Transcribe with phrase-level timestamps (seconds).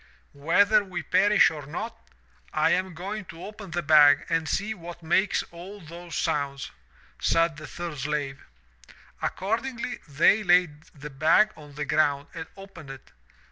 [0.33, 1.95] 'Whether we perish or not,
[2.51, 6.71] I am going to open the bag and see what makes all those sounds,'
[7.19, 8.43] said the third slave.
[9.21, 13.11] ''Accordingly, they laid the bag on the ground and opened it.